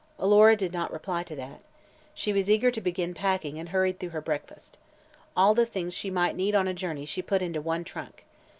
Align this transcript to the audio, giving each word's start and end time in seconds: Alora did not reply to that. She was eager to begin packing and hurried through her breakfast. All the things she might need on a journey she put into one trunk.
Alora 0.17 0.55
did 0.55 0.73
not 0.73 0.91
reply 0.91 1.21
to 1.21 1.35
that. 1.35 1.59
She 2.15 2.33
was 2.33 2.49
eager 2.49 2.71
to 2.71 2.81
begin 2.81 3.13
packing 3.13 3.59
and 3.59 3.69
hurried 3.69 3.99
through 3.99 4.09
her 4.09 4.19
breakfast. 4.21 4.79
All 5.37 5.53
the 5.53 5.67
things 5.67 5.93
she 5.93 6.09
might 6.09 6.35
need 6.35 6.55
on 6.55 6.67
a 6.67 6.73
journey 6.73 7.05
she 7.05 7.21
put 7.21 7.43
into 7.43 7.61
one 7.61 7.83
trunk. 7.83 8.25